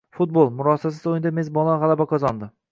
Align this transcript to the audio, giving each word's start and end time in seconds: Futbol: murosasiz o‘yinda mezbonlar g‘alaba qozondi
Futbol: 0.19 0.47
murosasiz 0.61 1.05
o‘yinda 1.13 1.35
mezbonlar 1.41 1.81
g‘alaba 1.87 2.11
qozondi 2.15 2.53